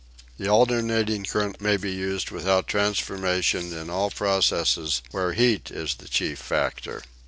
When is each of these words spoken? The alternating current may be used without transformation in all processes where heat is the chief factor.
The 0.39 0.47
alternating 0.49 1.25
current 1.25 1.61
may 1.61 1.77
be 1.77 1.91
used 1.91 2.31
without 2.31 2.65
transformation 2.65 3.71
in 3.71 3.91
all 3.91 4.09
processes 4.09 5.03
where 5.11 5.33
heat 5.33 5.69
is 5.69 5.93
the 5.93 6.07
chief 6.07 6.39
factor. 6.39 7.03